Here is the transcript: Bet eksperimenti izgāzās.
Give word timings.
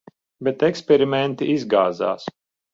Bet 0.47 0.65
eksperimenti 0.69 1.53
izgāzās. 1.59 2.29